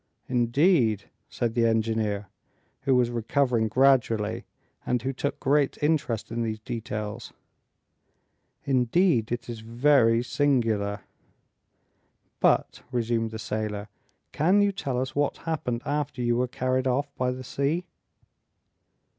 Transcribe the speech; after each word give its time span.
"Indeed," 0.27 1.11
said 1.29 1.53
the 1.53 1.67
engineer, 1.67 2.27
who 2.85 2.95
was 2.95 3.11
recovering 3.11 3.67
gradually, 3.67 4.45
and 4.83 4.99
who 4.99 5.13
took 5.13 5.39
great 5.39 5.77
interest 5.79 6.31
in 6.31 6.41
these 6.41 6.57
details, 6.57 7.33
"indeed 8.65 9.31
it 9.31 9.47
is 9.47 9.59
very 9.59 10.23
singular!" 10.23 11.01
"But," 12.39 12.81
resumed 12.91 13.29
the 13.29 13.37
sailor, 13.37 13.89
"can 14.31 14.59
you 14.59 14.71
tell 14.71 14.99
us 14.99 15.13
what 15.15 15.37
happened 15.37 15.83
after 15.85 16.23
you 16.23 16.35
were 16.35 16.47
carried 16.47 16.87
off 16.87 17.13
by 17.15 17.29
the 17.29 17.43
sea?" 17.43 17.85